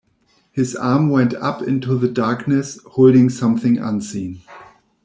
His 0.51 0.75
arm 0.75 1.09
went 1.11 1.35
up 1.35 1.61
into 1.61 1.95
the 1.95 2.07
darkness 2.09 2.79
holding 2.87 3.29
something 3.29 3.77
unseen. 3.77 4.41